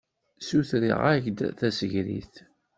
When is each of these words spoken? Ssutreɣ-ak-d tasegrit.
Ssutreɣ-ak-d 0.41 1.39
tasegrit. 1.59 2.35